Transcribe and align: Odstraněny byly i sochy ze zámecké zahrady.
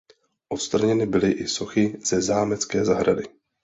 Odstraněny 0.49 1.05
byly 1.05 1.31
i 1.31 1.47
sochy 1.47 1.97
ze 2.05 2.21
zámecké 2.21 2.85
zahrady. 2.85 3.23